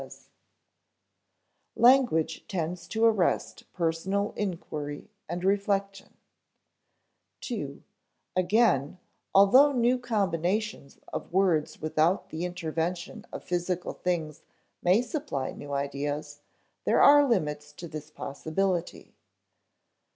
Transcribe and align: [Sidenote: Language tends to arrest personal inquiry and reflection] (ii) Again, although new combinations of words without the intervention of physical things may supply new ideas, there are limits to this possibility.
[Sidenote: 0.01 0.25
Language 1.75 2.47
tends 2.47 2.87
to 2.87 3.05
arrest 3.05 3.71
personal 3.71 4.33
inquiry 4.35 5.11
and 5.29 5.43
reflection] 5.43 6.15
(ii) 7.51 7.83
Again, 8.35 8.97
although 9.35 9.71
new 9.71 9.99
combinations 9.99 10.97
of 11.13 11.31
words 11.31 11.79
without 11.81 12.31
the 12.31 12.45
intervention 12.45 13.25
of 13.31 13.43
physical 13.43 13.93
things 13.93 14.41
may 14.81 15.03
supply 15.03 15.51
new 15.51 15.71
ideas, 15.71 16.41
there 16.83 16.99
are 16.99 17.29
limits 17.29 17.71
to 17.73 17.87
this 17.87 18.09
possibility. 18.09 19.13